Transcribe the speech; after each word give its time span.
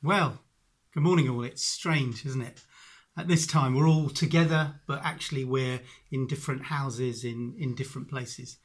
Well, 0.00 0.44
good 0.94 1.02
morning, 1.02 1.28
all. 1.28 1.42
It's 1.42 1.66
strange, 1.66 2.24
isn't 2.24 2.40
it? 2.40 2.60
At 3.16 3.26
this 3.26 3.48
time, 3.48 3.74
we're 3.74 3.88
all 3.88 4.08
together, 4.08 4.76
but 4.86 5.00
actually, 5.02 5.44
we're 5.44 5.80
in 6.12 6.28
different 6.28 6.66
houses 6.66 7.24
in, 7.24 7.56
in 7.58 7.74
different 7.74 8.08
places. 8.08 8.58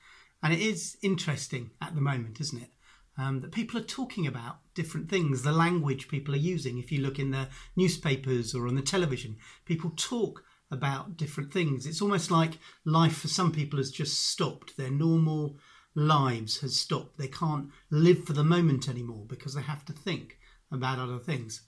And 0.44 0.54
it 0.54 0.60
is 0.60 0.96
interesting 1.02 1.72
at 1.82 1.96
the 1.96 2.02
moment, 2.02 2.40
isn't 2.40 2.62
it? 2.62 2.70
Um, 3.18 3.42
that 3.42 3.52
people 3.52 3.80
are 3.80 3.84
talking 3.84 4.28
about 4.28 4.60
different 4.76 5.10
things, 5.10 5.42
the 5.42 5.52
language 5.52 6.08
people 6.08 6.36
are 6.36 6.38
using. 6.38 6.78
If 6.78 6.92
you 6.92 7.02
look 7.02 7.18
in 7.18 7.32
the 7.32 7.48
newspapers 7.76 8.54
or 8.54 8.68
on 8.68 8.76
the 8.76 8.84
television, 8.84 9.38
people 9.66 9.92
talk 9.96 10.44
about 10.70 11.18
different 11.18 11.52
things. 11.52 11.88
It's 11.88 12.02
almost 12.02 12.30
like 12.30 12.60
life 12.86 13.18
for 13.18 13.28
some 13.28 13.52
people 13.52 13.78
has 13.78 13.90
just 13.90 14.28
stopped. 14.28 14.78
Their 14.78 14.92
normal 14.92 15.58
lives 15.96 16.60
has 16.60 16.76
stopped. 16.76 17.18
They 17.18 17.28
can't 17.28 17.70
live 17.90 18.24
for 18.24 18.34
the 18.34 18.44
moment 18.44 18.88
anymore 18.88 19.26
because 19.28 19.56
they 19.56 19.64
have 19.64 19.84
to 19.86 19.94
think 19.94 20.38
about 20.74 21.00
other 21.00 21.20
things. 21.20 21.62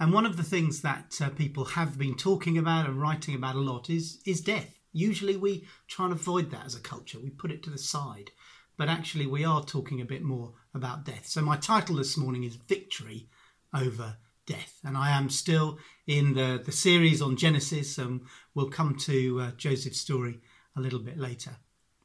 And 0.00 0.12
one 0.12 0.26
of 0.26 0.36
the 0.36 0.42
things 0.42 0.82
that 0.82 1.16
uh, 1.20 1.30
people 1.30 1.64
have 1.64 1.98
been 1.98 2.16
talking 2.16 2.58
about 2.58 2.86
and 2.86 3.00
writing 3.00 3.34
about 3.34 3.54
a 3.54 3.60
lot 3.60 3.88
is 3.88 4.20
is 4.26 4.40
death. 4.40 4.78
Usually 4.92 5.36
we 5.36 5.66
try 5.86 6.06
and 6.06 6.14
avoid 6.14 6.50
that 6.50 6.66
as 6.66 6.74
a 6.74 6.80
culture. 6.80 7.18
We 7.20 7.30
put 7.30 7.52
it 7.52 7.62
to 7.64 7.70
the 7.70 7.78
side. 7.78 8.30
But 8.76 8.88
actually 8.88 9.26
we 9.26 9.44
are 9.44 9.62
talking 9.62 10.00
a 10.00 10.04
bit 10.04 10.22
more 10.22 10.54
about 10.74 11.04
death. 11.04 11.26
So 11.26 11.42
my 11.42 11.56
title 11.56 11.96
this 11.96 12.16
morning 12.16 12.44
is 12.44 12.56
Victory 12.56 13.28
over 13.74 14.16
Death. 14.46 14.80
And 14.82 14.96
I 14.96 15.10
am 15.10 15.30
still 15.30 15.78
in 16.06 16.34
the, 16.34 16.60
the 16.64 16.72
series 16.72 17.22
on 17.22 17.36
Genesis 17.36 17.98
and 17.98 18.22
we'll 18.54 18.70
come 18.70 18.96
to 19.00 19.40
uh, 19.40 19.50
Joseph's 19.52 20.00
story 20.00 20.40
a 20.74 20.80
little 20.80 20.98
bit 20.98 21.18
later. 21.18 21.56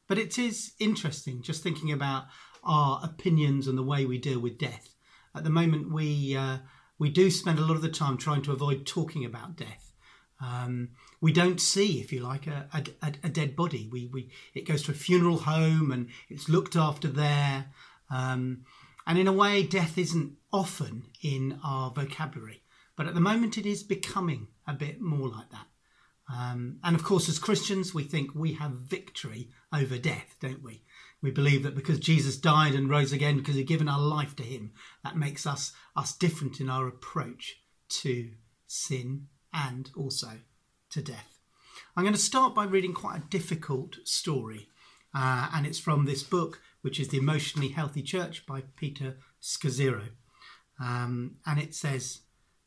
But 0.06 0.18
it 0.18 0.38
is 0.38 0.72
interesting 0.78 1.42
just 1.42 1.62
thinking 1.62 1.90
about 1.90 2.26
our 2.62 3.00
opinions 3.02 3.66
and 3.66 3.76
the 3.76 3.82
way 3.82 4.04
we 4.04 4.18
deal 4.18 4.38
with 4.38 4.58
death 4.58 4.94
at 5.38 5.44
the 5.44 5.50
moment 5.50 5.92
we 5.92 6.36
uh, 6.36 6.58
we 6.98 7.10
do 7.10 7.30
spend 7.30 7.58
a 7.58 7.64
lot 7.64 7.76
of 7.76 7.82
the 7.82 7.88
time 7.88 8.18
trying 8.18 8.42
to 8.42 8.52
avoid 8.52 8.86
talking 8.86 9.24
about 9.24 9.56
death. 9.56 9.92
Um, 10.40 10.90
we 11.20 11.32
don't 11.32 11.60
see, 11.60 12.00
if 12.00 12.12
you 12.12 12.20
like, 12.20 12.46
a, 12.46 12.68
a, 12.72 13.12
a, 13.24 13.28
dead 13.28 13.56
body. 13.56 13.88
We, 13.90 14.06
we 14.06 14.30
it 14.54 14.66
goes 14.66 14.84
to 14.84 14.92
a 14.92 14.94
funeral 14.94 15.38
home 15.38 15.90
and 15.90 16.08
it's 16.28 16.48
looked 16.48 16.76
after 16.76 17.08
there. 17.08 17.66
Um, 18.08 18.64
and 19.06 19.18
in 19.18 19.26
a 19.26 19.32
way, 19.32 19.64
death 19.64 19.98
isn't 19.98 20.34
often 20.52 21.04
in 21.22 21.58
our 21.64 21.90
vocabulary, 21.90 22.62
but 22.96 23.06
at 23.06 23.14
the 23.14 23.20
moment 23.20 23.58
it 23.58 23.66
is 23.66 23.82
becoming 23.82 24.48
a 24.66 24.74
bit 24.74 25.00
more 25.00 25.28
like 25.28 25.50
that. 25.50 25.66
Um, 26.32 26.78
and 26.84 26.94
of 26.94 27.02
course, 27.02 27.28
as 27.28 27.38
Christians, 27.38 27.94
we 27.94 28.04
think 28.04 28.34
we 28.34 28.52
have 28.54 28.72
victory 28.72 29.48
over 29.72 29.98
death, 29.98 30.36
don't 30.40 30.62
we? 30.62 30.84
We 31.20 31.30
believe 31.30 31.64
that 31.64 31.74
because 31.74 31.98
Jesus 31.98 32.36
died 32.36 32.74
and 32.74 32.88
rose 32.88 33.12
again, 33.12 33.38
because 33.38 33.56
he'd 33.56 33.66
given 33.66 33.88
our 33.88 34.00
life 34.00 34.36
to 34.36 34.42
him, 34.42 34.72
that 35.02 35.16
makes 35.16 35.46
us 35.46 35.72
us 35.96 36.16
different 36.16 36.60
in 36.60 36.70
our 36.70 36.86
approach 36.86 37.56
to 37.88 38.30
sin 38.66 39.26
and 39.52 39.90
also 39.96 40.38
to 40.90 41.02
death. 41.02 41.40
I'm 41.96 42.04
going 42.04 42.14
to 42.14 42.20
start 42.20 42.54
by 42.54 42.64
reading 42.64 42.94
quite 42.94 43.18
a 43.18 43.28
difficult 43.28 43.96
story, 44.04 44.68
uh, 45.14 45.48
and 45.52 45.66
it's 45.66 45.80
from 45.80 46.04
this 46.04 46.22
book, 46.22 46.60
which 46.82 47.00
is 47.00 47.08
The 47.08 47.18
Emotionally 47.18 47.68
Healthy 47.68 48.02
Church 48.02 48.46
by 48.46 48.62
Peter 48.76 49.16
Scazzero. 49.42 50.10
Um, 50.80 51.36
and 51.44 51.58
it 51.58 51.74
says 51.74 52.20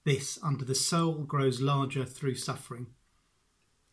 this 0.04 0.38
Under 0.44 0.66
the 0.66 0.76
soul 0.76 1.24
grows 1.24 1.62
larger 1.62 2.04
through 2.04 2.36
suffering. 2.36 2.88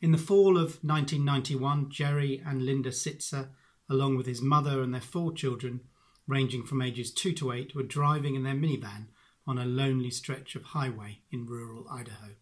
In 0.01 0.13
the 0.13 0.19
fall 0.19 0.57
of 0.57 0.83
1991, 0.83 1.91
Jerry 1.91 2.43
and 2.45 2.63
Lynda 2.63 2.89
Sittser 2.89 3.51
along 3.89 4.17
with 4.17 4.27
his 4.27 4.43
mother 4.43 4.83
and 4.83 4.93
their 4.93 5.01
four 5.01 5.33
children, 5.33 5.81
ranging 6.27 6.63
from 6.65 6.83
ages 6.83 7.11
2 7.11 7.33
to 7.33 7.53
8, 7.53 7.75
were 7.75 7.83
driving 7.83 8.35
in 8.35 8.43
their 8.43 8.55
minivan 8.55 9.07
on 9.47 9.59
a 9.59 9.65
lonely 9.65 10.11
stretch 10.11 10.55
of 10.55 10.63
highway 10.63 11.21
in 11.31 11.47
rural 11.47 11.87
Idaho. 11.91 12.35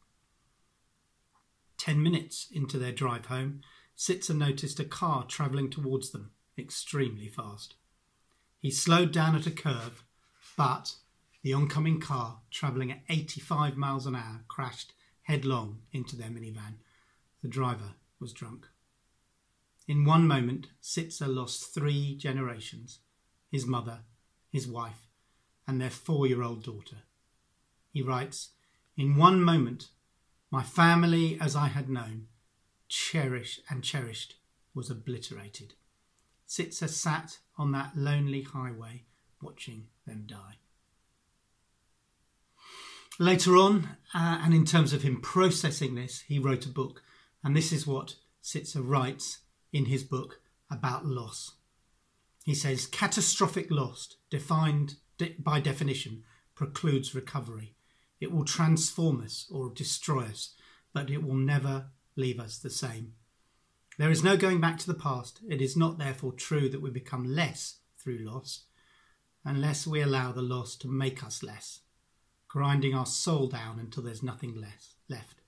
Ten 1.79 2.03
minutes 2.03 2.49
into 2.51 2.79
their 2.79 2.93
drive 2.93 3.27
home, 3.27 3.61
Sittser 3.97 4.37
noticed 4.37 4.81
a 4.81 4.85
car 4.85 5.25
travelling 5.25 5.71
towards 5.71 6.11
them 6.11 6.33
extremely 6.59 7.29
fast. 7.29 7.75
He 8.61 8.71
slowed 8.71 9.13
down 9.13 9.37
at 9.37 9.47
a 9.47 9.51
curve, 9.51 10.05
but 10.57 10.97
the 11.43 11.53
oncoming 11.53 12.01
car, 12.01 12.41
travelling 12.51 12.91
at 12.91 13.03
85 13.09 13.77
miles 13.77 14.07
an 14.07 14.17
hour, 14.17 14.43
crashed 14.49 14.93
headlong 15.23 15.83
into 15.93 16.17
their 16.17 16.29
minivan. 16.29 16.79
The 17.43 17.49
driver 17.49 17.95
was 18.19 18.33
drunk. 18.33 18.67
In 19.89 20.05
one 20.05 20.27
moment, 20.27 20.69
Sittser 20.83 21.33
lost 21.33 21.73
three 21.73 22.17
generations 22.17 23.01
his 23.51 23.67
mother, 23.67 24.01
his 24.51 24.67
wife, 24.67 25.09
and 25.67 25.81
their 25.81 25.91
four 25.91 26.27
year 26.27 26.43
old 26.43 26.65
daughter. 26.65 26.97
He 27.93 28.03
writes 28.03 28.51
In 28.97 29.17
one 29.17 29.43
moment, 29.43 29.89
my 30.51 30.63
family 30.63 31.39
as 31.41 31.55
I 31.55 31.69
had 31.69 31.89
known, 31.89 32.27
cherished 32.89 33.61
and 33.71 33.85
cherished, 33.85 34.37
was 34.75 34.91
obliterated. 34.91 35.75
Sittser 36.49 36.89
sat 36.89 37.39
on 37.57 37.73
that 37.73 37.97
lonely 37.97 38.43
highway 38.43 39.05
watching 39.41 39.87
them 40.07 40.25
die. 40.27 40.57
Later 43.19 43.57
on, 43.57 43.97
uh, 44.15 44.41
and 44.43 44.53
in 44.53 44.67
terms 44.67 44.93
of 44.93 45.03
him 45.03 45.21
processing 45.21 45.95
this, 45.95 46.25
he 46.29 46.39
wrote 46.39 46.67
a 46.67 46.71
book, 46.71 47.03
and 47.43 47.57
this 47.57 47.73
is 47.73 47.87
what 47.87 48.17
Sittser 48.43 48.83
writes 48.87 49.39
in 49.77 49.87
his 49.87 50.03
book 50.03 50.41
about 50.71 51.05
loss. 51.05 51.53
He 52.45 52.55
says 52.55 52.87
catastrophic 52.87 53.71
loss, 53.71 54.17
defined 54.31 54.95
by 55.39 55.61
definition, 55.61 56.25
precludes 56.55 57.15
recovery. 57.15 57.75
It 58.21 58.33
will 58.33 58.45
transform 58.45 59.23
us 59.23 59.47
or 59.51 59.71
destroy 59.71 60.25
us, 60.25 60.55
but 60.95 61.11
it 61.11 61.23
will 61.23 61.35
never 61.35 61.87
leave 62.17 62.41
us 62.41 62.59
the 62.59 62.71
same. 62.71 63.13
There 63.99 64.11
is 64.11 64.25
no 64.25 64.37
going 64.37 64.61
back 64.61 64.79
to 64.79 64.87
the 64.87 64.95
past. 64.95 65.41
It 65.49 65.61
is 65.61 65.77
not 65.77 65.99
therefore 65.99 66.33
true 66.33 66.69
that 66.71 66.81
we 66.81 66.91
become 66.91 67.35
less 67.35 67.81
through 67.99 68.19
loss, 68.19 68.65
unless 69.45 69.87
we 69.87 70.01
allow 70.01 70.33
the 70.33 70.43
loss 70.43 70.77
to 70.77 70.89
make 70.89 71.23
us 71.23 71.43
less, 71.43 71.81
grinding 72.49 72.95
our 72.95 73.07
soul 73.07 73.47
down 73.49 73.79
until 73.79 74.03
there's 74.03 74.23
nothing 74.23 74.55
less 74.55 74.95
left. 75.09 75.43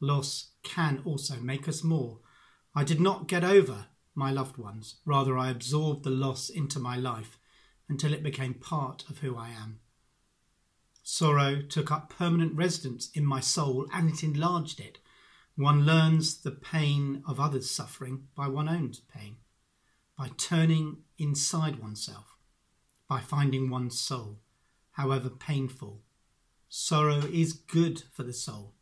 Loss 0.00 0.50
can 0.62 1.00
also 1.04 1.36
make 1.36 1.68
us 1.68 1.82
more 1.82 2.18
I 2.74 2.84
did 2.84 3.00
not 3.00 3.28
get 3.28 3.44
over 3.44 3.86
my 4.14 4.30
loved 4.30 4.56
ones, 4.56 4.96
rather, 5.04 5.36
I 5.36 5.50
absorbed 5.50 6.04
the 6.04 6.10
loss 6.10 6.48
into 6.48 6.78
my 6.78 6.96
life 6.96 7.38
until 7.88 8.14
it 8.14 8.22
became 8.22 8.54
part 8.54 9.04
of 9.10 9.18
who 9.18 9.36
I 9.36 9.50
am. 9.50 9.80
Sorrow 11.02 11.60
took 11.62 11.90
up 11.90 12.14
permanent 12.16 12.54
residence 12.54 13.10
in 13.12 13.26
my 13.26 13.40
soul 13.40 13.86
and 13.92 14.08
it 14.08 14.22
enlarged 14.22 14.80
it. 14.80 14.98
One 15.56 15.84
learns 15.84 16.40
the 16.40 16.50
pain 16.50 17.22
of 17.26 17.38
others' 17.38 17.70
suffering 17.70 18.28
by 18.34 18.48
one's 18.48 18.70
own 18.70 18.92
pain, 19.14 19.36
by 20.16 20.30
turning 20.38 21.02
inside 21.18 21.78
oneself, 21.78 22.36
by 23.08 23.20
finding 23.20 23.68
one's 23.68 24.00
soul, 24.00 24.40
however 24.92 25.28
painful. 25.28 26.00
Sorrow 26.70 27.18
is 27.30 27.52
good 27.52 28.04
for 28.12 28.22
the 28.22 28.32
soul. 28.32 28.74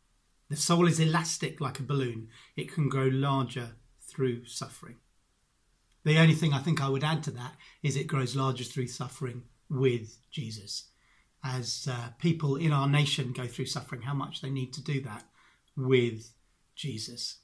The 0.47 0.55
soul 0.55 0.87
is 0.87 0.99
elastic 0.99 1.59
like 1.59 1.79
a 1.79 1.83
balloon, 1.83 2.29
it 2.55 2.71
can 2.71 2.87
grow 2.87 3.07
larger 3.07 3.75
through 4.11 4.45
suffering. 4.45 4.95
The 6.03 6.17
only 6.17 6.33
thing 6.33 6.53
I 6.53 6.59
think 6.59 6.81
I 6.81 6.89
would 6.89 7.03
add 7.03 7.23
to 7.23 7.31
that 7.31 7.55
is 7.83 7.95
it 7.95 8.07
grows 8.07 8.35
larger 8.35 8.63
through 8.63 8.87
suffering 8.87 9.43
with 9.69 10.17
Jesus. 10.31 10.89
As 11.43 11.87
uh, 11.89 12.09
people 12.19 12.55
in 12.55 12.71
our 12.71 12.87
nation 12.87 13.33
go 13.33 13.47
through 13.47 13.65
suffering, 13.65 14.01
how 14.01 14.13
much 14.13 14.41
they 14.41 14.49
need 14.49 14.73
to 14.73 14.83
do 14.83 15.01
that 15.01 15.23
with 15.75 16.33
Jesus. 16.75 17.37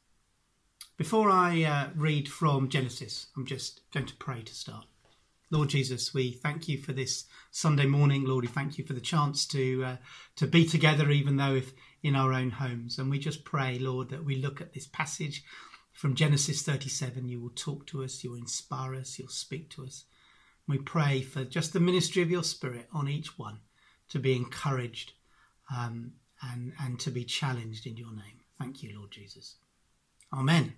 Before 0.98 1.30
I 1.30 1.64
uh, 1.64 1.90
read 1.96 2.28
from 2.28 2.70
Genesis, 2.70 3.28
I'm 3.36 3.46
just 3.46 3.82
going 3.92 4.08
to 4.08 4.16
pray 4.16 4.42
to 4.42 4.54
start. 4.54 4.86
Lord 5.50 5.70
Jesus, 5.70 6.14
we 6.14 6.32
thank 6.32 6.68
you 6.68 6.78
for 6.78 6.92
this 6.92 7.26
Sunday 7.52 7.86
morning. 7.86 8.26
Lord, 8.26 8.44
we 8.44 8.50
thank 8.50 8.78
you 8.78 8.84
for 8.84 8.94
the 8.94 9.00
chance 9.00 9.46
to 9.48 9.84
uh, 9.84 9.98
to 10.36 10.46
be 10.46 10.66
together, 10.66 11.10
even 11.10 11.38
though 11.38 11.56
if 11.56 11.72
in 12.04 12.16
our 12.16 12.34
own 12.34 12.50
homes. 12.50 12.98
And 12.98 13.10
we 13.10 13.20
just 13.20 13.46
pray, 13.46 13.80
Lord, 13.80 14.10
that 14.10 14.26
we 14.26 14.36
look 14.36 14.60
at 14.60 14.74
this 14.74 14.88
passage 14.88 15.44
from 15.98 16.14
Genesis 16.14 16.62
37, 16.62 17.28
you 17.28 17.42
will 17.42 17.50
talk 17.56 17.88
to 17.88 18.04
us, 18.04 18.24
you'll 18.24 18.36
inspire 18.36 18.94
us, 18.94 19.18
you'll 19.18 19.30
speak 19.30 19.68
to 19.72 19.84
us. 19.84 20.06
We 20.68 20.78
pray 20.78 21.22
for 21.22 21.44
just 21.44 21.74
the 21.74 21.80
ministry 21.80 22.22
of 22.22 22.30
your 22.30 22.44
Spirit 22.44 22.88
on 22.94 23.08
each 23.08 23.40
one 23.40 23.62
to 24.10 24.20
be 24.20 24.36
encouraged 24.36 25.14
um, 25.76 26.12
and, 26.40 26.74
and 26.80 27.00
to 27.00 27.10
be 27.10 27.24
challenged 27.24 27.88
in 27.88 27.98
your 27.98 28.12
name. 28.12 28.42
Thank 28.60 28.84
you, 28.84 28.96
Lord 28.96 29.10
Jesus. 29.10 29.56
Amen. 30.32 30.76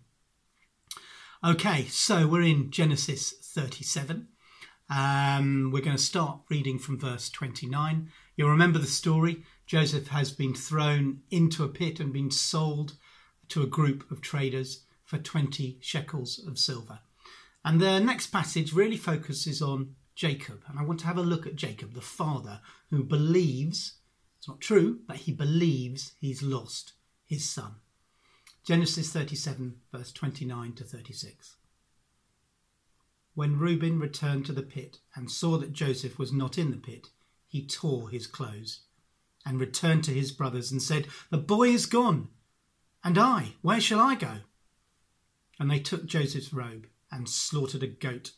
Okay, 1.44 1.84
so 1.88 2.26
we're 2.26 2.44
in 2.44 2.72
Genesis 2.72 3.34
37. 3.44 4.30
Um, 4.90 5.70
we're 5.74 5.84
going 5.84 5.98
to 5.98 6.02
start 6.02 6.40
reading 6.50 6.80
from 6.80 6.98
verse 6.98 7.30
29. 7.30 8.10
You'll 8.38 8.50
remember 8.52 8.80
the 8.80 8.88
story. 8.88 9.44
Joseph 9.66 10.08
has 10.08 10.32
been 10.32 10.56
thrown 10.56 11.24
into 11.30 11.66
a 11.66 11.68
pit 11.68 12.00
and 12.00 12.14
been 12.14 12.32
sold 12.32 12.94
to 13.50 13.62
a 13.62 13.68
group 13.68 14.10
of 14.12 14.22
traders 14.22 14.86
for 15.10 15.18
20 15.18 15.80
shekels 15.82 16.40
of 16.48 16.60
silver. 16.60 17.00
And 17.66 17.82
the 17.82 18.00
next 18.00 18.28
passage 18.28 18.74
really 18.74 18.96
focuses 18.96 19.60
on 19.60 19.96
Jacob. 20.14 20.62
And 20.68 20.78
I 20.78 20.84
want 20.84 21.00
to 21.00 21.08
have 21.08 21.18
a 21.18 21.24
look 21.24 21.48
at 21.48 21.56
Jacob, 21.56 21.96
the 21.96 22.02
father 22.02 22.62
who 22.92 23.04
believes 23.04 23.96
it's 24.38 24.48
not 24.48 24.62
true, 24.62 25.00
but 25.08 25.18
he 25.18 25.34
believes 25.34 26.14
he's 26.22 26.44
lost 26.44 26.94
his 27.26 27.50
son. 27.50 27.78
Genesis 28.64 29.12
37, 29.12 29.78
verse 29.92 30.14
29 30.14 30.74
to 30.74 30.84
36. 30.84 31.58
When 33.34 33.58
Reuben 33.58 34.00
returned 34.00 34.46
to 34.46 34.54
the 34.54 34.62
pit 34.62 35.00
and 35.16 35.32
saw 35.32 35.58
that 35.58 35.74
Joseph 35.74 36.20
was 36.20 36.32
not 36.32 36.60
in 36.60 36.70
the 36.70 36.78
pit, 36.78 37.08
he 37.48 37.66
tore 37.66 38.10
his 38.10 38.28
clothes 38.28 38.82
and 39.44 39.60
returned 39.60 40.04
to 40.04 40.14
his 40.14 40.32
brothers 40.32 40.72
and 40.72 40.82
said, 40.82 41.08
The 41.32 41.38
boy 41.38 41.70
is 41.70 41.88
gone, 41.88 42.30
and 43.04 43.18
I, 43.18 43.56
where 43.64 43.82
shall 43.82 44.00
I 44.00 44.14
go? 44.14 44.42
And 45.60 45.70
they 45.70 45.80
took 45.80 46.06
Joseph's 46.06 46.54
robe 46.54 46.88
and 47.12 47.28
slaughtered 47.28 47.84
a 47.84 47.88
goat 47.88 48.32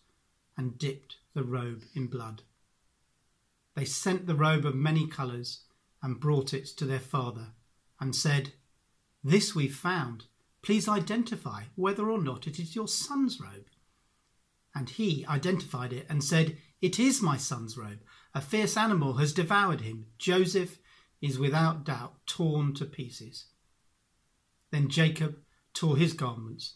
and 0.57 0.77
dipped 0.77 1.17
the 1.33 1.43
robe 1.43 1.83
in 1.93 2.07
blood. 2.07 2.41
They 3.75 3.85
sent 3.85 4.25
the 4.25 4.35
robe 4.35 4.65
of 4.65 4.75
many 4.75 5.07
colours 5.07 5.61
and 6.01 6.19
brought 6.19 6.53
it 6.53 6.65
to 6.77 6.85
their 6.85 6.99
father 6.99 7.53
and 7.99 8.15
said, 8.15 8.53
This 9.23 9.55
we've 9.55 9.75
found. 9.75 10.25
Please 10.61 10.87
identify 10.87 11.63
whether 11.75 12.09
or 12.09 12.21
not 12.21 12.47
it 12.47 12.59
is 12.59 12.75
your 12.75 12.87
son's 12.87 13.39
robe. 13.39 13.67
And 14.75 14.89
he 14.89 15.25
identified 15.27 15.93
it 15.93 16.05
and 16.09 16.23
said, 16.23 16.57
It 16.81 16.99
is 16.99 17.21
my 17.21 17.37
son's 17.37 17.77
robe. 17.77 18.01
A 18.33 18.41
fierce 18.41 18.77
animal 18.77 19.13
has 19.13 19.33
devoured 19.33 19.81
him. 19.81 20.07
Joseph 20.17 20.79
is 21.21 21.37
without 21.37 21.83
doubt 21.83 22.15
torn 22.25 22.73
to 22.75 22.85
pieces. 22.85 23.45
Then 24.71 24.89
Jacob 24.89 25.37
tore 25.73 25.97
his 25.97 26.13
garments 26.13 26.75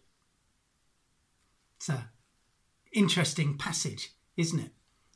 It's 1.81 1.89
an 1.89 2.03
interesting 2.93 3.57
passage, 3.57 4.11
isn't 4.37 4.59
it? 4.59 4.71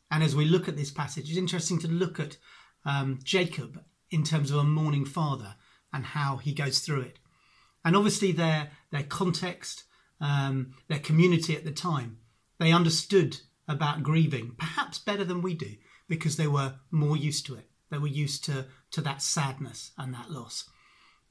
And 0.09 0.23
as 0.23 0.35
we 0.35 0.45
look 0.45 0.67
at 0.67 0.75
this 0.75 0.89
passage, 0.89 1.29
it's 1.29 1.37
interesting 1.37 1.77
to 1.81 1.87
look 1.87 2.19
at 2.19 2.37
um, 2.83 3.19
Jacob 3.23 3.83
in 4.09 4.23
terms 4.23 4.49
of 4.49 4.57
a 4.57 4.63
mourning 4.63 5.05
father 5.05 5.57
and 5.93 6.03
how 6.03 6.37
he 6.37 6.53
goes 6.53 6.79
through 6.79 7.01
it. 7.01 7.19
And 7.83 7.95
obviously, 7.95 8.31
their, 8.31 8.71
their 8.89 9.03
context, 9.03 9.83
um, 10.19 10.73
their 10.87 10.97
community 10.97 11.55
at 11.55 11.65
the 11.65 11.71
time, 11.71 12.17
they 12.57 12.71
understood 12.71 13.37
about 13.67 14.01
grieving 14.01 14.55
perhaps 14.57 14.97
better 14.97 15.23
than 15.23 15.43
we 15.43 15.53
do 15.53 15.75
because 16.09 16.35
they 16.35 16.47
were 16.47 16.73
more 16.89 17.15
used 17.15 17.45
to 17.45 17.53
it. 17.53 17.69
They 17.91 17.99
were 17.99 18.07
used 18.07 18.43
to, 18.45 18.65
to 18.89 19.01
that 19.01 19.21
sadness 19.21 19.91
and 19.99 20.15
that 20.15 20.31
loss. 20.31 20.67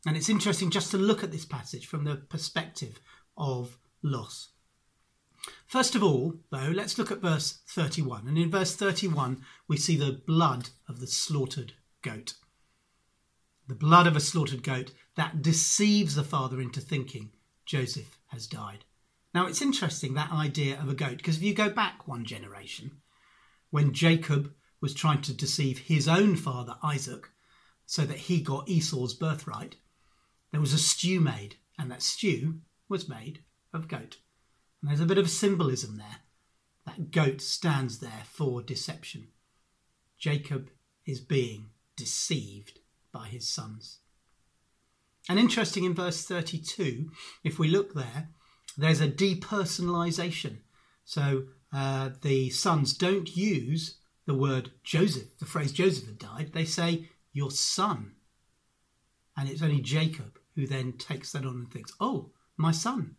And 0.06 0.16
it's 0.16 0.28
interesting 0.28 0.70
just 0.70 0.92
to 0.92 0.96
look 0.96 1.24
at 1.24 1.32
this 1.32 1.44
passage 1.44 1.88
from 1.88 2.04
the 2.04 2.14
perspective 2.14 3.00
of 3.36 3.78
loss. 4.00 4.50
First 5.66 5.94
of 5.94 6.02
all, 6.02 6.36
though, 6.50 6.72
let's 6.72 6.98
look 6.98 7.10
at 7.10 7.20
verse 7.20 7.58
31. 7.68 8.28
And 8.28 8.38
in 8.38 8.50
verse 8.50 8.76
31, 8.76 9.42
we 9.66 9.76
see 9.76 9.96
the 9.96 10.20
blood 10.26 10.70
of 10.88 11.00
the 11.00 11.06
slaughtered 11.06 11.72
goat. 12.02 12.34
The 13.66 13.74
blood 13.74 14.06
of 14.06 14.14
a 14.14 14.20
slaughtered 14.20 14.62
goat 14.62 14.92
that 15.16 15.42
deceives 15.42 16.14
the 16.14 16.22
father 16.22 16.60
into 16.60 16.80
thinking 16.80 17.30
Joseph 17.64 18.18
has 18.28 18.46
died. 18.46 18.84
Now, 19.34 19.46
it's 19.46 19.62
interesting 19.62 20.14
that 20.14 20.30
idea 20.30 20.80
of 20.80 20.88
a 20.88 20.94
goat, 20.94 21.16
because 21.16 21.38
if 21.38 21.42
you 21.42 21.54
go 21.54 21.70
back 21.70 22.06
one 22.06 22.24
generation, 22.24 23.00
when 23.70 23.92
Jacob 23.92 24.52
was 24.80 24.94
trying 24.94 25.22
to 25.22 25.32
deceive 25.32 25.78
his 25.78 26.06
own 26.06 26.36
father, 26.36 26.76
Isaac, 26.82 27.30
so 27.86 28.02
that 28.02 28.18
he 28.18 28.40
got 28.40 28.68
Esau's 28.68 29.14
birthright, 29.14 29.76
there 30.52 30.60
was 30.60 30.72
a 30.72 30.78
stew 30.78 31.20
made, 31.20 31.56
and 31.78 31.90
that 31.90 32.02
stew 32.02 32.60
was 32.88 33.08
made 33.08 33.42
of 33.72 33.88
goat. 33.88 34.18
And 34.84 34.90
there's 34.90 35.00
a 35.00 35.06
bit 35.06 35.16
of 35.16 35.30
symbolism 35.30 35.96
there. 35.96 36.18
That 36.84 37.10
goat 37.10 37.40
stands 37.40 38.00
there 38.00 38.24
for 38.26 38.60
deception. 38.60 39.28
Jacob 40.18 40.68
is 41.06 41.20
being 41.20 41.70
deceived 41.96 42.80
by 43.10 43.28
his 43.28 43.48
sons. 43.48 44.00
And 45.26 45.38
interesting 45.38 45.84
in 45.84 45.94
verse 45.94 46.26
32, 46.26 47.10
if 47.42 47.58
we 47.58 47.66
look 47.66 47.94
there, 47.94 48.28
there's 48.76 49.00
a 49.00 49.08
depersonalization. 49.08 50.58
So 51.06 51.44
uh, 51.72 52.10
the 52.20 52.50
sons 52.50 52.92
don't 52.92 53.34
use 53.34 53.96
the 54.26 54.34
word 54.34 54.72
Joseph, 54.82 55.38
the 55.38 55.46
phrase 55.46 55.72
Joseph 55.72 56.08
had 56.08 56.18
died. 56.18 56.50
They 56.52 56.66
say, 56.66 57.08
your 57.32 57.50
son. 57.50 58.12
And 59.34 59.48
it's 59.48 59.62
only 59.62 59.80
Jacob 59.80 60.38
who 60.54 60.66
then 60.66 60.92
takes 60.92 61.32
that 61.32 61.46
on 61.46 61.54
and 61.54 61.72
thinks, 61.72 61.94
oh, 62.00 62.32
my 62.58 62.70
son. 62.70 63.16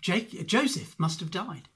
Jake, 0.00 0.46
Joseph 0.46 0.94
must 0.98 1.20
have 1.20 1.30
died. 1.30 1.68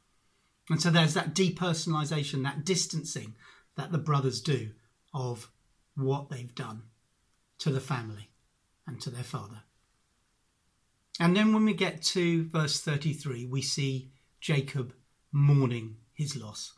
And 0.70 0.80
so 0.80 0.90
there's 0.90 1.14
that 1.14 1.34
depersonalization, 1.34 2.44
that 2.44 2.64
distancing 2.64 3.34
that 3.76 3.92
the 3.92 3.98
brothers 3.98 4.40
do 4.40 4.70
of 5.12 5.50
what 5.96 6.30
they've 6.30 6.54
done 6.54 6.82
to 7.58 7.70
the 7.70 7.80
family 7.80 8.30
and 8.86 9.00
to 9.00 9.10
their 9.10 9.24
father. 9.24 9.62
And 11.20 11.36
then 11.36 11.52
when 11.52 11.64
we 11.64 11.74
get 11.74 12.02
to 12.02 12.48
verse 12.48 12.80
33, 12.80 13.46
we 13.46 13.62
see 13.62 14.10
Jacob 14.40 14.94
mourning 15.30 15.96
his 16.14 16.36
loss. 16.36 16.72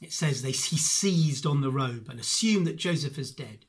It 0.00 0.12
says 0.12 0.42
they, 0.42 0.50
he 0.50 0.76
seized 0.76 1.46
on 1.46 1.60
the 1.60 1.70
robe 1.70 2.08
and 2.08 2.18
assumed 2.18 2.66
that 2.66 2.76
Joseph 2.76 3.18
is 3.18 3.30
dead. 3.30 3.66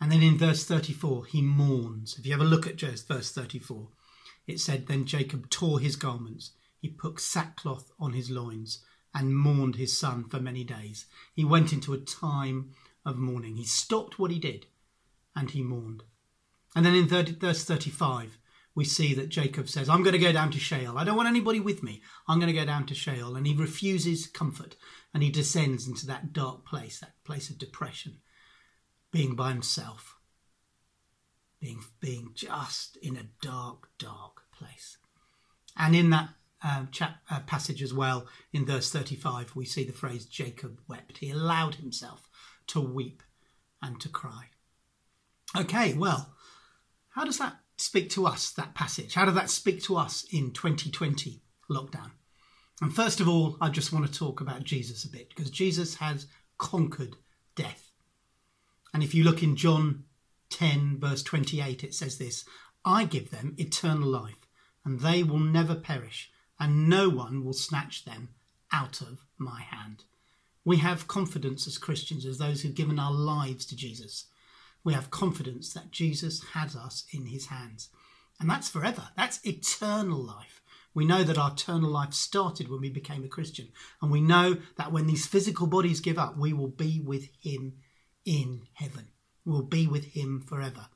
And 0.00 0.10
then 0.10 0.22
in 0.22 0.38
verse 0.38 0.64
34, 0.64 1.26
he 1.26 1.42
mourns. 1.42 2.16
If 2.18 2.24
you 2.24 2.32
have 2.32 2.40
a 2.40 2.44
look 2.44 2.66
at 2.66 2.80
verse 2.80 3.32
34, 3.32 3.88
it 4.50 4.60
said, 4.60 4.86
Then 4.86 5.06
Jacob 5.06 5.48
tore 5.50 5.80
his 5.80 5.96
garments, 5.96 6.52
he 6.78 6.88
put 6.88 7.20
sackcloth 7.20 7.90
on 7.98 8.12
his 8.12 8.30
loins, 8.30 8.84
and 9.14 9.36
mourned 9.36 9.76
his 9.76 9.98
son 9.98 10.24
for 10.24 10.40
many 10.40 10.64
days. 10.64 11.06
He 11.34 11.44
went 11.44 11.72
into 11.72 11.92
a 11.92 11.98
time 11.98 12.70
of 13.04 13.16
mourning. 13.16 13.56
He 13.56 13.64
stopped 13.64 14.18
what 14.18 14.30
he 14.30 14.38
did 14.38 14.66
and 15.34 15.50
he 15.50 15.62
mourned. 15.62 16.02
And 16.76 16.86
then 16.86 16.94
in 16.94 17.08
30, 17.08 17.32
verse 17.32 17.64
35, 17.64 18.38
we 18.74 18.84
see 18.84 19.14
that 19.14 19.28
Jacob 19.28 19.68
says, 19.68 19.88
I'm 19.88 20.02
going 20.02 20.12
to 20.12 20.18
go 20.18 20.32
down 20.32 20.52
to 20.52 20.58
Sheol. 20.60 20.96
I 20.96 21.04
don't 21.04 21.16
want 21.16 21.28
anybody 21.28 21.58
with 21.58 21.82
me. 21.82 22.02
I'm 22.28 22.38
going 22.38 22.52
to 22.52 22.58
go 22.58 22.64
down 22.64 22.86
to 22.86 22.94
Sheol. 22.94 23.34
And 23.34 23.46
he 23.46 23.54
refuses 23.54 24.28
comfort 24.28 24.76
and 25.12 25.22
he 25.22 25.30
descends 25.30 25.88
into 25.88 26.06
that 26.06 26.32
dark 26.32 26.64
place, 26.64 27.00
that 27.00 27.14
place 27.24 27.50
of 27.50 27.58
depression, 27.58 28.18
being 29.10 29.34
by 29.34 29.50
himself, 29.50 30.18
being, 31.60 31.80
being 31.98 32.30
just 32.34 32.96
in 32.98 33.16
a 33.16 33.26
dark, 33.42 33.88
dark 33.98 34.39
place. 34.60 34.98
And 35.76 35.96
in 35.96 36.10
that 36.10 36.30
uh, 36.62 36.84
chap, 36.90 37.16
uh, 37.30 37.40
passage 37.40 37.82
as 37.82 37.94
well, 37.94 38.26
in 38.52 38.66
verse 38.66 38.90
35, 38.90 39.56
we 39.56 39.64
see 39.64 39.84
the 39.84 39.92
phrase 39.92 40.26
Jacob 40.26 40.80
wept. 40.88 41.18
He 41.18 41.30
allowed 41.30 41.76
himself 41.76 42.28
to 42.68 42.80
weep 42.80 43.22
and 43.82 44.00
to 44.00 44.08
cry. 44.08 44.46
Okay, 45.56 45.94
well, 45.94 46.34
how 47.10 47.24
does 47.24 47.38
that 47.38 47.56
speak 47.76 48.10
to 48.10 48.26
us, 48.26 48.50
that 48.52 48.74
passage? 48.74 49.14
How 49.14 49.24
does 49.24 49.34
that 49.34 49.50
speak 49.50 49.82
to 49.84 49.96
us 49.96 50.26
in 50.30 50.52
2020 50.52 51.40
lockdown? 51.70 52.10
And 52.80 52.94
first 52.94 53.20
of 53.20 53.28
all, 53.28 53.56
I 53.60 53.68
just 53.68 53.92
want 53.92 54.06
to 54.06 54.18
talk 54.18 54.40
about 54.40 54.64
Jesus 54.64 55.04
a 55.04 55.10
bit 55.10 55.28
because 55.28 55.50
Jesus 55.50 55.96
has 55.96 56.26
conquered 56.58 57.16
death. 57.54 57.90
And 58.94 59.02
if 59.02 59.14
you 59.14 59.24
look 59.24 59.42
in 59.42 59.56
John 59.56 60.04
10, 60.50 60.98
verse 60.98 61.22
28, 61.22 61.84
it 61.84 61.94
says 61.94 62.18
this 62.18 62.44
I 62.84 63.04
give 63.04 63.30
them 63.30 63.54
eternal 63.58 64.08
life, 64.08 64.39
and 64.84 65.00
they 65.00 65.22
will 65.22 65.38
never 65.38 65.74
perish, 65.74 66.30
and 66.58 66.88
no 66.88 67.08
one 67.08 67.44
will 67.44 67.52
snatch 67.52 68.04
them 68.04 68.30
out 68.72 69.00
of 69.00 69.24
my 69.38 69.60
hand. 69.60 70.04
We 70.64 70.78
have 70.78 71.08
confidence 71.08 71.66
as 71.66 71.78
Christians, 71.78 72.26
as 72.26 72.38
those 72.38 72.62
who've 72.62 72.74
given 72.74 72.98
our 72.98 73.12
lives 73.12 73.66
to 73.66 73.76
Jesus 73.76 74.26
we 74.84 74.94
have 74.94 75.10
confidence 75.10 75.72
that 75.74 75.90
Jesus 75.90 76.42
has 76.54 76.74
us 76.74 77.04
in 77.12 77.26
his 77.26 77.46
hands. 77.46 77.90
And 78.38 78.48
that's 78.48 78.68
forever. 78.68 79.08
That's 79.16 79.44
eternal 79.46 80.22
life. 80.22 80.62
We 80.94 81.04
know 81.04 81.22
that 81.22 81.38
our 81.38 81.52
eternal 81.52 81.90
life 81.90 82.14
started 82.14 82.68
when 82.68 82.80
we 82.80 82.90
became 82.90 83.22
a 83.22 83.28
Christian. 83.28 83.68
And 84.00 84.10
we 84.10 84.20
know 84.20 84.56
that 84.76 84.90
when 84.90 85.06
these 85.06 85.26
physical 85.26 85.66
bodies 85.66 86.00
give 86.00 86.18
up, 86.18 86.36
we 86.36 86.52
will 86.52 86.68
be 86.68 87.00
with 87.00 87.28
him 87.40 87.74
in 88.24 88.62
heaven. 88.72 89.08
We'll 89.44 89.62
be 89.62 89.86
with 89.86 90.06
him 90.06 90.40
forever. 90.40 90.86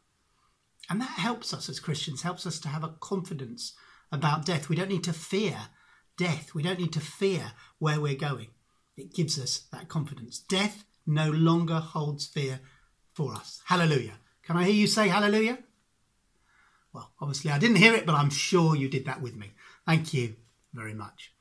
And 0.90 1.00
that 1.00 1.18
helps 1.18 1.54
us 1.54 1.68
as 1.68 1.80
Christians, 1.80 2.22
helps 2.22 2.46
us 2.46 2.58
to 2.60 2.68
have 2.68 2.84
a 2.84 2.94
confidence 3.00 3.74
about 4.12 4.44
death. 4.44 4.68
We 4.68 4.76
don't 4.76 4.90
need 4.90 5.04
to 5.04 5.12
fear 5.12 5.56
death. 6.16 6.54
We 6.54 6.62
don't 6.62 6.78
need 6.78 6.92
to 6.92 7.00
fear 7.00 7.52
where 7.78 8.00
we're 8.00 8.14
going. 8.14 8.48
It 8.96 9.14
gives 9.14 9.38
us 9.38 9.66
that 9.72 9.88
confidence. 9.88 10.38
Death 10.38 10.84
no 11.06 11.30
longer 11.30 11.76
holds 11.76 12.26
fear 12.26 12.60
for 13.12 13.34
us. 13.34 13.60
Hallelujah. 13.66 14.18
Can 14.42 14.56
I 14.56 14.64
hear 14.64 14.74
you 14.74 14.86
say 14.86 15.08
hallelujah? 15.08 15.58
Well, 16.92 17.10
obviously 17.20 17.50
I 17.50 17.58
didn't 17.58 17.76
hear 17.76 17.94
it, 17.94 18.06
but 18.06 18.14
I'm 18.14 18.30
sure 18.30 18.76
you 18.76 18.88
did 18.88 19.06
that 19.06 19.20
with 19.20 19.34
me. 19.34 19.52
Thank 19.86 20.14
you 20.14 20.36
very 20.72 20.94
much. 20.94 21.32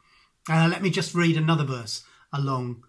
Uh, 0.50 0.68
let 0.70 0.82
me 0.82 0.90
just 0.90 1.14
read 1.14 1.38
another 1.38 1.64
verse 1.64 2.04
along 2.32 2.84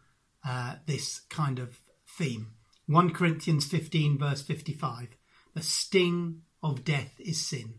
uh, 0.46 0.76
this 0.86 1.20
kind 1.28 1.58
of 1.58 1.78
theme. 2.08 2.52
1 2.86 3.10
Corinthians 3.12 3.66
15, 3.66 4.18
verse 4.18 4.42
55. 4.42 5.08
The 5.54 5.62
sting 5.62 6.42
of 6.64 6.82
death 6.82 7.20
is 7.20 7.46
sin. 7.46 7.74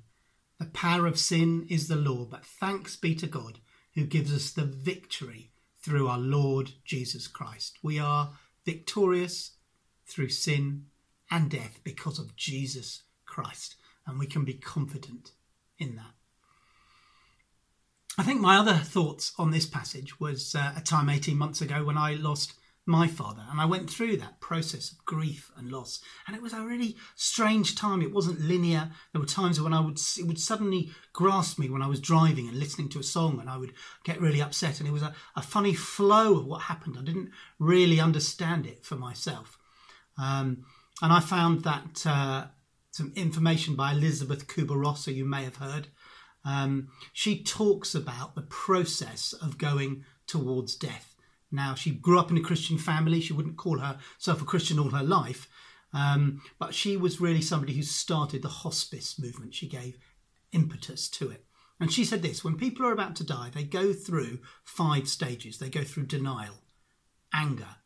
The 0.60 0.66
power 0.66 1.08
of 1.08 1.20
sin 1.20 1.66
is 1.70 1.88
the 1.88 1.96
law, 1.96 2.24
but 2.24 2.46
thanks 2.46 2.96
be 2.96 3.16
to 3.16 3.28
God 3.28 3.60
who 3.96 4.06
gives 4.06 4.34
us 4.34 4.52
the 4.52 4.64
victory 4.64 5.52
through 5.82 6.08
our 6.08 6.20
Lord 6.20 6.72
Jesus 6.86 7.28
Christ. 7.28 7.80
We 7.82 7.98
are 8.00 8.30
victorious 8.64 9.54
through 10.06 10.30
sin 10.30 10.86
and 11.32 11.50
death 11.50 11.80
because 11.84 12.20
of 12.20 12.36
Jesus 12.36 13.02
Christ, 13.26 13.76
and 14.06 14.20
we 14.20 14.28
can 14.28 14.46
be 14.46 14.54
confident 14.54 15.32
in 15.80 15.96
that. 15.96 16.14
I 18.18 18.24
think 18.24 18.40
my 18.40 18.58
other 18.58 18.76
thoughts 18.76 19.34
on 19.38 19.50
this 19.50 19.66
passage 19.66 20.20
was 20.20 20.54
uh, 20.54 20.74
a 20.78 20.82
time 20.82 21.10
18 21.10 21.36
months 21.36 21.60
ago 21.60 21.84
when 21.84 21.98
I 21.98 22.14
lost 22.14 22.54
my 22.86 23.08
father. 23.08 23.44
And 23.50 23.60
I 23.60 23.66
went 23.66 23.90
through 23.90 24.18
that 24.18 24.40
process 24.40 24.92
of 24.92 25.04
grief 25.06 25.52
and 25.58 25.72
loss. 25.72 26.02
And 26.28 26.36
it 26.36 26.42
was 26.42 26.54
a 26.54 26.62
really 26.62 26.96
strange 27.16 27.76
time. 27.76 28.02
It 28.02 28.14
wasn't 28.14 28.42
linear. 28.42 28.92
There 29.12 29.22
were 29.22 29.28
times 29.28 29.60
when 29.60 29.74
I 29.74 29.80
would, 29.80 30.00
it 30.18 30.28
would 30.28 30.40
suddenly 30.40 30.92
grasp 31.12 31.58
me 31.58 31.70
when 31.70 31.82
I 31.82 31.88
was 31.88 32.00
driving 32.00 32.48
and 32.48 32.58
listening 32.58 32.90
to 32.90 33.00
a 33.00 33.04
song 33.04 33.40
and 33.40 33.50
I 33.50 33.58
would 33.58 33.74
get 34.04 34.22
really 34.22 34.42
upset. 34.42 34.80
And 34.80 34.88
it 34.88 34.92
was 34.92 35.02
a, 35.02 35.16
a 35.36 35.42
funny 35.42 35.74
flow 35.74 36.38
of 36.38 36.46
what 36.46 36.62
happened. 36.62 36.96
I 37.00 37.04
didn't 37.04 37.32
really 37.58 38.00
understand 38.00 38.68
it 38.68 38.86
for 38.86 38.96
myself. 38.96 39.58
Um, 40.18 40.66
and 41.02 41.12
I 41.12 41.20
found 41.20 41.64
that 41.64 42.06
uh, 42.06 42.48
some 42.92 43.12
information 43.16 43.76
by 43.76 43.94
Elisabeth 43.94 44.48
Kübler-Ross, 44.48 45.06
who 45.06 45.12
you 45.12 45.26
may 45.26 45.44
have 45.44 45.58
heard. 45.58 45.88
Um, 46.46 46.90
she 47.12 47.44
talks 47.44 47.96
about 47.96 48.36
the 48.36 48.44
process 48.44 49.34
of 49.34 49.58
going 49.58 50.06
towards 50.28 50.76
death 50.76 51.15
now, 51.52 51.76
she 51.76 51.92
grew 51.92 52.20
up 52.20 52.32
in 52.32 52.38
a 52.38 52.42
Christian 52.42 52.78
family. 52.78 53.22
She 53.22 53.34
wouldn't 53.34 53.58
call 53.58 53.80
herself 53.80 54.42
a 54.42 54.46
Christian 54.46 54.80
all 54.80 54.90
her 54.90 55.04
life, 55.04 55.48
um, 55.94 56.42
but 56.60 56.74
she 56.74 56.98
was 56.98 57.22
really 57.22 57.42
somebody 57.42 57.74
who 57.74 57.84
started 57.84 58.42
the 58.42 58.50
hospice 58.50 59.18
movement. 59.20 59.56
She 59.56 59.68
gave 59.68 59.98
impetus 60.52 61.08
to 61.10 61.30
it. 61.30 61.46
And 61.80 61.92
she 61.92 62.06
said 62.06 62.22
this 62.22 62.44
when 62.44 62.58
people 62.58 62.86
are 62.86 62.92
about 62.92 63.16
to 63.18 63.24
die, 63.24 63.52
they 63.54 63.64
go 63.64 63.94
through 63.94 64.40
five 64.64 65.08
stages. 65.08 65.58
They 65.58 65.70
go 65.70 65.84
through 65.84 66.06
denial, 66.06 66.56
anger, 67.34 67.78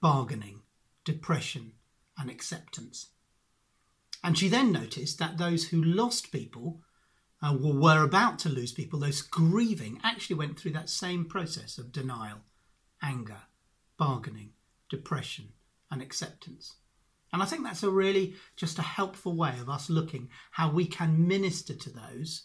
bargaining, 0.00 0.62
depression, 1.04 1.72
and 2.18 2.30
acceptance. 2.30 3.08
And 4.24 4.36
she 4.36 4.48
then 4.48 4.72
noticed 4.72 5.18
that 5.18 5.38
those 5.38 5.68
who 5.68 5.82
lost 5.82 6.32
people 6.32 6.80
uh, 7.42 7.56
were 7.58 8.02
about 8.02 8.38
to 8.40 8.48
lose 8.48 8.72
people, 8.72 8.98
those 8.98 9.22
grieving, 9.22 10.00
actually 10.02 10.36
went 10.36 10.58
through 10.58 10.72
that 10.72 10.90
same 10.90 11.24
process 11.24 11.78
of 11.78 11.92
denial, 11.92 12.38
anger, 13.02 13.42
bargaining, 13.96 14.50
depression, 14.88 15.52
and 15.90 16.02
acceptance. 16.02 16.76
And 17.32 17.42
I 17.42 17.46
think 17.46 17.64
that's 17.64 17.82
a 17.82 17.90
really 17.90 18.34
just 18.56 18.78
a 18.78 18.82
helpful 18.82 19.36
way 19.36 19.54
of 19.60 19.68
us 19.68 19.90
looking 19.90 20.30
how 20.52 20.70
we 20.70 20.86
can 20.86 21.28
minister 21.28 21.74
to 21.74 21.90
those 21.90 22.44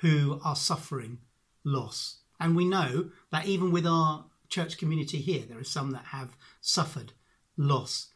who 0.00 0.40
are 0.44 0.56
suffering 0.56 1.18
loss. 1.64 2.18
And 2.40 2.56
we 2.56 2.64
know 2.64 3.10
that 3.30 3.46
even 3.46 3.70
with 3.72 3.86
our 3.86 4.26
church 4.48 4.78
community 4.78 5.18
here, 5.18 5.44
there 5.48 5.58
are 5.58 5.64
some 5.64 5.90
that 5.92 6.06
have 6.06 6.36
suffered 6.60 7.12
loss 7.56 8.12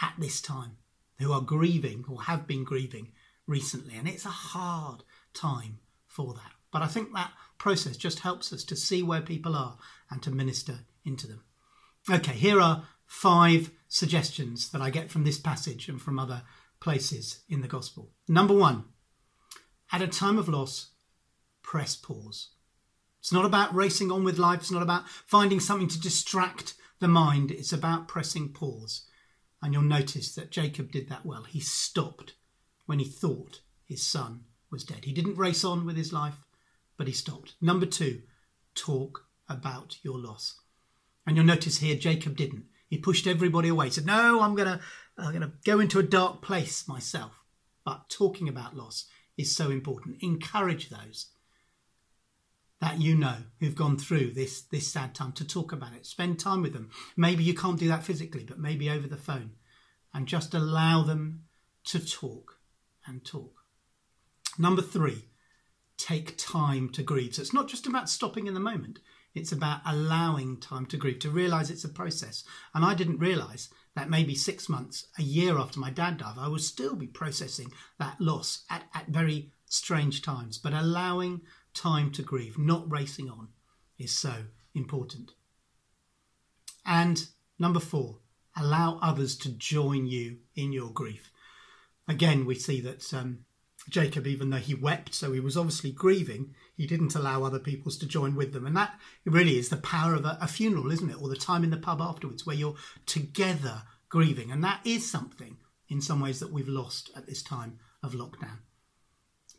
at 0.00 0.14
this 0.18 0.40
time, 0.40 0.76
who 1.18 1.32
are 1.32 1.40
grieving 1.40 2.04
or 2.08 2.22
have 2.22 2.46
been 2.46 2.64
grieving 2.64 3.12
recently. 3.46 3.96
And 3.96 4.08
it's 4.08 4.24
a 4.24 4.30
hard 4.30 5.04
time 5.32 5.78
for 6.06 6.34
that. 6.34 6.52
But 6.72 6.82
I 6.82 6.86
think 6.86 7.12
that 7.12 7.32
process 7.58 7.96
just 7.96 8.20
helps 8.20 8.52
us 8.52 8.64
to 8.64 8.76
see 8.76 9.02
where 9.02 9.20
people 9.20 9.54
are 9.54 9.76
and 10.10 10.22
to 10.22 10.30
minister 10.30 10.80
into 11.04 11.26
them. 11.26 11.44
Okay, 12.10 12.32
here 12.32 12.60
are 12.60 12.84
five 13.06 13.70
suggestions 13.88 14.70
that 14.70 14.80
I 14.80 14.90
get 14.90 15.10
from 15.10 15.24
this 15.24 15.38
passage 15.38 15.88
and 15.88 16.00
from 16.00 16.18
other 16.18 16.42
places 16.80 17.42
in 17.48 17.60
the 17.60 17.68
gospel. 17.68 18.10
Number 18.26 18.54
one, 18.54 18.84
at 19.92 20.02
a 20.02 20.08
time 20.08 20.38
of 20.38 20.48
loss, 20.48 20.90
press 21.62 21.94
pause. 21.94 22.48
It's 23.20 23.32
not 23.32 23.44
about 23.44 23.74
racing 23.74 24.10
on 24.10 24.24
with 24.24 24.38
life, 24.38 24.60
it's 24.60 24.72
not 24.72 24.82
about 24.82 25.08
finding 25.08 25.60
something 25.60 25.88
to 25.88 26.00
distract 26.00 26.74
the 26.98 27.06
mind, 27.06 27.50
it's 27.50 27.72
about 27.72 28.08
pressing 28.08 28.52
pause. 28.52 29.06
And 29.60 29.72
you'll 29.72 29.82
notice 29.82 30.34
that 30.34 30.50
Jacob 30.50 30.90
did 30.90 31.08
that 31.08 31.24
well. 31.24 31.44
He 31.44 31.60
stopped 31.60 32.34
when 32.86 32.98
he 32.98 33.04
thought 33.04 33.60
his 33.84 34.02
son 34.02 34.44
was 34.70 34.82
dead. 34.82 35.04
He 35.04 35.12
didn't 35.12 35.36
race 35.36 35.64
on 35.64 35.86
with 35.86 35.96
his 35.96 36.12
life, 36.12 36.34
but 36.96 37.06
he 37.06 37.12
stopped. 37.12 37.54
Number 37.60 37.86
two, 37.86 38.22
talk 38.74 39.26
about 39.48 39.98
your 40.02 40.18
loss. 40.18 40.60
And 41.26 41.36
you'll 41.36 41.46
notice 41.46 41.78
here 41.78 41.96
Jacob 41.96 42.36
didn't. 42.36 42.64
He 42.88 42.98
pushed 42.98 43.26
everybody 43.26 43.68
away. 43.68 43.86
He 43.86 43.92
said, 43.92 44.06
"No, 44.06 44.40
I'm 44.42 44.54
gonna, 44.54 44.80
I'm 45.16 45.32
gonna 45.32 45.52
go 45.64 45.80
into 45.80 45.98
a 45.98 46.02
dark 46.02 46.42
place 46.42 46.86
myself." 46.86 47.32
But 47.84 48.08
talking 48.08 48.48
about 48.48 48.76
loss 48.76 49.06
is 49.36 49.54
so 49.54 49.70
important. 49.70 50.22
Encourage 50.22 50.90
those 50.90 51.28
that 52.80 53.00
you 53.00 53.14
know 53.14 53.36
who've 53.60 53.76
gone 53.76 53.96
through 53.96 54.32
this 54.32 54.62
this 54.62 54.92
sad 54.92 55.14
time 55.14 55.32
to 55.32 55.46
talk 55.46 55.72
about 55.72 55.94
it. 55.94 56.04
Spend 56.04 56.38
time 56.38 56.62
with 56.62 56.72
them. 56.72 56.90
Maybe 57.16 57.44
you 57.44 57.54
can't 57.54 57.78
do 57.78 57.88
that 57.88 58.04
physically, 58.04 58.44
but 58.44 58.58
maybe 58.58 58.90
over 58.90 59.06
the 59.06 59.16
phone, 59.16 59.52
and 60.12 60.26
just 60.26 60.52
allow 60.52 61.02
them 61.02 61.44
to 61.84 62.04
talk 62.04 62.58
and 63.06 63.24
talk. 63.24 63.62
Number 64.58 64.82
three, 64.82 65.28
take 66.02 66.36
time 66.36 66.88
to 66.90 67.02
grieve. 67.02 67.34
So 67.34 67.42
it's 67.42 67.54
not 67.54 67.68
just 67.68 67.86
about 67.86 68.10
stopping 68.10 68.48
in 68.48 68.54
the 68.54 68.60
moment, 68.60 68.98
it's 69.34 69.52
about 69.52 69.80
allowing 69.86 70.58
time 70.58 70.84
to 70.86 70.96
grieve, 70.96 71.20
to 71.20 71.30
realize 71.30 71.70
it's 71.70 71.84
a 71.84 71.88
process. 71.88 72.44
And 72.74 72.84
I 72.84 72.94
didn't 72.94 73.18
realize 73.18 73.68
that 73.94 74.10
maybe 74.10 74.34
six 74.34 74.68
months, 74.68 75.06
a 75.18 75.22
year 75.22 75.58
after 75.58 75.78
my 75.78 75.90
dad 75.90 76.18
died, 76.18 76.34
I 76.38 76.48
would 76.48 76.60
still 76.60 76.96
be 76.96 77.06
processing 77.06 77.72
that 77.98 78.20
loss 78.20 78.64
at, 78.68 78.82
at 78.94 79.06
very 79.08 79.52
strange 79.66 80.22
times. 80.22 80.58
But 80.58 80.72
allowing 80.72 81.42
time 81.72 82.10
to 82.12 82.22
grieve, 82.22 82.58
not 82.58 82.90
racing 82.90 83.30
on, 83.30 83.48
is 83.96 84.10
so 84.10 84.34
important. 84.74 85.32
And 86.84 87.26
number 87.58 87.80
four, 87.80 88.18
allow 88.56 88.98
others 89.00 89.36
to 89.36 89.50
join 89.50 90.06
you 90.06 90.38
in 90.56 90.72
your 90.72 90.90
grief. 90.90 91.30
Again, 92.08 92.44
we 92.44 92.56
see 92.56 92.80
that 92.80 93.14
um, 93.14 93.44
Jacob, 93.88 94.26
even 94.26 94.50
though 94.50 94.58
he 94.58 94.74
wept, 94.74 95.14
so 95.14 95.32
he 95.32 95.40
was 95.40 95.56
obviously 95.56 95.90
grieving, 95.90 96.54
he 96.76 96.86
didn't 96.86 97.14
allow 97.14 97.42
other 97.42 97.58
peoples 97.58 97.96
to 97.98 98.06
join 98.06 98.36
with 98.36 98.52
them. 98.52 98.66
And 98.66 98.76
that 98.76 98.98
really 99.24 99.58
is 99.58 99.68
the 99.68 99.76
power 99.76 100.14
of 100.14 100.24
a, 100.24 100.38
a, 100.40 100.46
funeral, 100.46 100.92
isn't 100.92 101.10
it? 101.10 101.20
Or 101.20 101.28
the 101.28 101.36
time 101.36 101.64
in 101.64 101.70
the 101.70 101.76
pub 101.76 102.00
afterwards 102.00 102.46
where 102.46 102.56
you're 102.56 102.76
together 103.06 103.82
grieving. 104.08 104.52
And 104.52 104.62
that 104.62 104.80
is 104.84 105.10
something 105.10 105.56
in 105.88 106.00
some 106.00 106.20
ways 106.20 106.38
that 106.40 106.52
we've 106.52 106.68
lost 106.68 107.10
at 107.16 107.26
this 107.26 107.42
time 107.42 107.78
of 108.02 108.12
lockdown. 108.12 108.58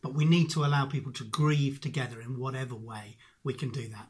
But 0.02 0.16
we 0.16 0.26
need 0.26 0.50
to 0.52 0.66
allow 0.66 0.86
people 0.86 1.12
to 1.14 1.24
grieve 1.24 1.82
together 1.82 2.22
in 2.22 2.40
whatever 2.40 2.76
way 2.76 3.18
we 3.44 3.54
can 3.54 3.70
do 3.70 3.88
that. 3.90 4.10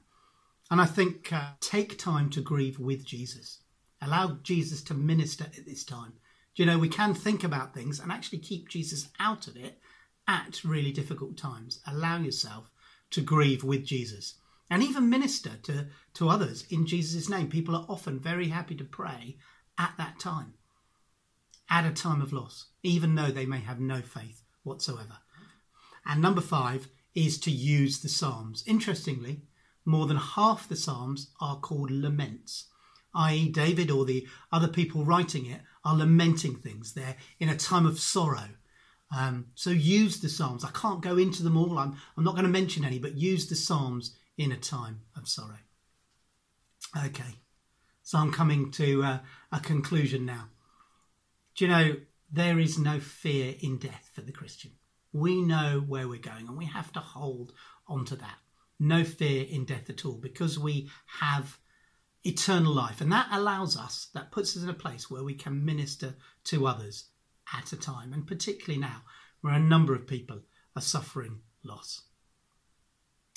And 0.71 0.79
I 0.79 0.85
think 0.85 1.31
uh, 1.33 1.51
take 1.59 1.97
time 1.97 2.29
to 2.31 2.41
grieve 2.41 2.79
with 2.79 3.05
Jesus. 3.05 3.61
Allow 4.01 4.37
Jesus 4.43 4.81
to 4.83 4.93
minister 4.93 5.45
at 5.45 5.65
this 5.65 5.83
time. 5.83 6.13
Do 6.55 6.63
you 6.63 6.67
know, 6.67 6.77
we 6.77 6.89
can 6.89 7.13
think 7.13 7.43
about 7.43 7.73
things 7.73 7.99
and 7.99 8.11
actually 8.11 8.39
keep 8.39 8.69
Jesus 8.69 9.09
out 9.19 9.47
of 9.47 9.55
it 9.57 9.79
at 10.27 10.63
really 10.63 10.91
difficult 10.91 11.37
times. 11.37 11.79
Allow 11.87 12.19
yourself 12.19 12.69
to 13.11 13.21
grieve 13.21 13.63
with 13.63 13.85
Jesus 13.85 14.35
and 14.69 14.81
even 14.81 15.09
minister 15.09 15.51
to, 15.63 15.87
to 16.15 16.29
others 16.29 16.65
in 16.69 16.85
Jesus' 16.85 17.29
name. 17.29 17.49
People 17.49 17.75
are 17.75 17.85
often 17.89 18.19
very 18.19 18.47
happy 18.47 18.75
to 18.75 18.83
pray 18.83 19.37
at 19.77 19.93
that 19.97 20.19
time, 20.19 20.53
at 21.69 21.85
a 21.85 21.91
time 21.91 22.21
of 22.21 22.33
loss, 22.33 22.67
even 22.81 23.15
though 23.15 23.31
they 23.31 23.45
may 23.45 23.59
have 23.59 23.79
no 23.79 24.01
faith 24.01 24.41
whatsoever. 24.63 25.17
And 26.05 26.21
number 26.21 26.41
five 26.41 26.87
is 27.15 27.37
to 27.39 27.51
use 27.51 27.99
the 27.99 28.09
Psalms. 28.09 28.63
Interestingly, 28.65 29.41
more 29.85 30.07
than 30.07 30.17
half 30.17 30.67
the 30.67 30.75
Psalms 30.75 31.29
are 31.39 31.59
called 31.59 31.91
laments, 31.91 32.65
i.e., 33.13 33.49
David 33.49 33.91
or 33.91 34.05
the 34.05 34.27
other 34.51 34.67
people 34.67 35.05
writing 35.05 35.45
it 35.45 35.61
are 35.83 35.95
lamenting 35.95 36.55
things. 36.55 36.93
They're 36.93 37.17
in 37.39 37.49
a 37.49 37.57
time 37.57 37.85
of 37.85 37.99
sorrow 37.99 38.49
um, 39.15 39.47
so 39.53 39.69
use 39.69 40.19
the 40.19 40.29
Psalms. 40.29 40.65
I 40.65 40.71
can't 40.71 41.01
go 41.01 41.17
into 41.17 41.43
them 41.43 41.57
all. 41.57 41.77
I'm, 41.77 41.95
I'm 42.17 42.23
not 42.23 42.33
going 42.33 42.45
to 42.45 42.49
mention 42.49 42.83
any, 42.83 42.99
but 42.99 43.15
use 43.15 43.47
the 43.47 43.55
Psalms 43.55 44.15
in 44.37 44.51
a 44.51 44.57
time 44.57 45.01
of 45.15 45.27
sorrow. 45.27 45.59
Okay, 47.05 47.35
so 48.01 48.17
I'm 48.17 48.31
coming 48.31 48.71
to 48.71 49.03
uh, 49.03 49.19
a 49.51 49.59
conclusion 49.59 50.25
now. 50.25 50.49
Do 51.55 51.65
you 51.65 51.71
know, 51.71 51.95
there 52.31 52.59
is 52.59 52.79
no 52.79 52.99
fear 52.99 53.53
in 53.61 53.77
death 53.77 54.09
for 54.13 54.21
the 54.21 54.31
Christian. 54.31 54.71
We 55.11 55.41
know 55.41 55.83
where 55.87 56.07
we're 56.07 56.19
going 56.19 56.47
and 56.47 56.57
we 56.57 56.65
have 56.65 56.91
to 56.93 56.99
hold 56.99 57.53
on 57.87 58.05
to 58.05 58.15
that. 58.15 58.37
No 58.79 59.03
fear 59.03 59.45
in 59.47 59.65
death 59.65 59.89
at 59.89 60.05
all 60.05 60.17
because 60.17 60.57
we 60.57 60.89
have 61.19 61.59
eternal 62.23 62.73
life. 62.73 63.01
And 63.01 63.11
that 63.11 63.27
allows 63.31 63.77
us, 63.77 64.07
that 64.15 64.31
puts 64.31 64.57
us 64.57 64.63
in 64.63 64.69
a 64.69 64.73
place 64.73 65.11
where 65.11 65.23
we 65.23 65.35
can 65.35 65.63
minister 65.63 66.15
to 66.45 66.65
others 66.65 67.05
at 67.53 67.73
a 67.73 67.77
time, 67.77 68.13
and 68.13 68.27
particularly 68.27 68.79
now, 68.79 69.03
where 69.41 69.53
a 69.53 69.59
number 69.59 69.93
of 69.93 70.07
people 70.07 70.41
are 70.75 70.81
suffering 70.81 71.39
loss. 71.63 72.03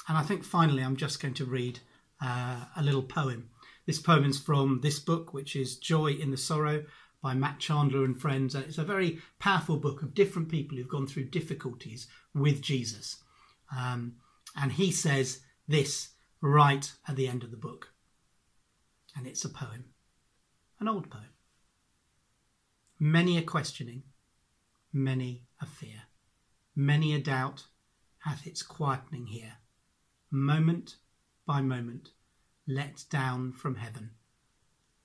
And 0.08 0.16
I 0.16 0.23
think 0.23 0.44
finally, 0.44 0.82
I'm 0.82 0.96
just 0.96 1.20
going 1.20 1.35
to 1.35 1.44
read 1.44 1.80
uh, 2.23 2.64
a 2.76 2.82
little 2.82 3.02
poem. 3.02 3.50
This 3.87 4.00
poem 4.00 4.25
is 4.25 4.38
from 4.38 4.80
this 4.82 4.99
book, 4.99 5.32
which 5.32 5.56
is 5.56 5.78
Joy 5.78 6.12
in 6.12 6.30
the 6.30 6.37
Sorrow 6.37 6.85
by 7.23 7.35
Matt 7.35 7.58
Chandler 7.58 8.04
and 8.04 8.20
friends. 8.20 8.54
And 8.54 8.64
it's 8.64 8.78
a 8.78 8.85
very 8.85 9.18
powerful 9.38 9.76
book 9.76 10.02
of 10.02 10.14
different 10.14 10.49
people 10.49 10.76
who've 10.76 10.88
gone 10.88 11.06
through 11.06 11.30
difficulties 11.30 12.06
with 12.35 12.61
Jesus. 12.62 13.23
Um, 13.76 14.14
and 14.54 14.73
he 14.73 14.92
says 14.92 15.40
this 15.66 16.11
right 16.40 16.90
at 17.08 17.16
the 17.16 17.28
end 17.28 17.42
of 17.42 17.50
the 17.50 17.56
book. 17.56 17.92
And 19.16 19.26
it's 19.26 19.44
a 19.44 19.49
poem, 19.49 19.87
an 20.78 20.88
old 20.88 21.11
poem. 21.11 21.36
Many 22.99 23.37
a 23.37 23.43
questioning, 23.43 24.05
many 24.93 25.45
a 25.61 25.67
fear, 25.67 26.05
many 26.75 27.15
a 27.15 27.19
doubt 27.19 27.65
hath 28.21 28.47
its 28.47 28.62
quietening 28.62 29.29
here. 29.29 29.59
Moment 30.31 30.97
by 31.47 31.61
moment, 31.61 32.11
let 32.67 33.05
down 33.11 33.53
from 33.53 33.76
heaven, 33.76 34.11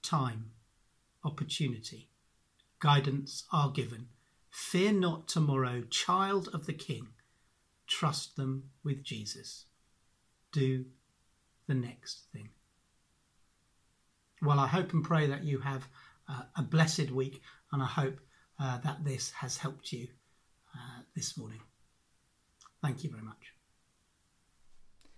time, 0.01 0.51
opportunity, 1.23 2.09
guidance 2.79 3.43
are 3.51 3.69
given. 3.69 4.07
Fear 4.49 4.93
not 4.93 5.27
tomorrow, 5.27 5.83
child 5.89 6.49
of 6.53 6.65
the 6.65 6.73
King. 6.73 7.09
Trust 7.87 8.35
them 8.37 8.71
with 8.83 9.03
Jesus. 9.03 9.65
Do 10.51 10.85
the 11.67 11.73
next 11.73 12.23
thing. 12.31 12.49
Well, 14.41 14.59
I 14.59 14.67
hope 14.67 14.93
and 14.93 15.03
pray 15.03 15.27
that 15.27 15.43
you 15.43 15.59
have 15.59 15.87
uh, 16.27 16.43
a 16.55 16.63
blessed 16.63 17.11
week, 17.11 17.41
and 17.71 17.81
I 17.81 17.85
hope 17.85 18.19
uh, 18.59 18.77
that 18.79 19.03
this 19.03 19.31
has 19.31 19.57
helped 19.57 19.91
you 19.91 20.07
uh, 20.75 21.01
this 21.15 21.37
morning. 21.37 21.61
Thank 22.81 23.03
you 23.03 23.11
very 23.11 23.23
much. 23.23 23.60